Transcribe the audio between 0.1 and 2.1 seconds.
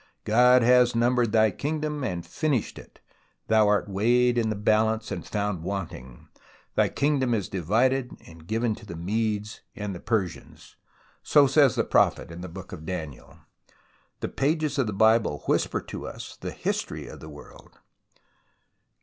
"God has numbered thy kingdom